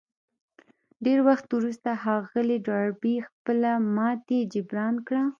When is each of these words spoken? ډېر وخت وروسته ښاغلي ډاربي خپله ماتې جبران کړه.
ډېر 1.05 1.19
وخت 1.27 1.45
وروسته 1.57 1.89
ښاغلي 2.01 2.57
ډاربي 2.67 3.15
خپله 3.27 3.71
ماتې 3.95 4.39
جبران 4.53 4.95
کړه. 5.07 5.23